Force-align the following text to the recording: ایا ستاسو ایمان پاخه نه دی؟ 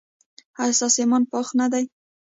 ایا 0.61 0.75
ستاسو 0.77 0.97
ایمان 1.01 1.23
پاخه 1.31 1.53
نه 1.59 1.67
دی؟ 1.71 1.83